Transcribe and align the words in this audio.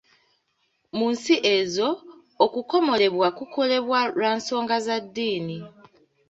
Mu 0.97 1.05
nsi 1.13 1.35
ezo 1.55 1.89
okukomolebwa 2.45 3.27
kukolebwa 3.37 3.99
lwa 4.15 4.31
nsonga 4.37 4.75
za 4.85 4.97
ddiini 5.05 5.57